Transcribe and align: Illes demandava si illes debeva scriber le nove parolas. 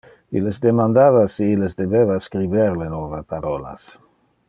Illes 0.37 0.59
demandava 0.63 1.21
si 1.33 1.51
illes 1.57 1.77
debeva 1.83 2.17
scriber 2.29 2.67
le 2.83 2.89
nove 2.97 3.21
parolas. 3.35 3.91